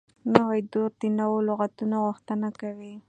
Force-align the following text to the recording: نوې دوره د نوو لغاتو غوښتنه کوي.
نوې 0.33 0.59
دوره 0.71 0.91
د 1.01 1.03
نوو 1.19 1.37
لغاتو 1.47 1.83
غوښتنه 2.05 2.49
کوي. 2.61 2.93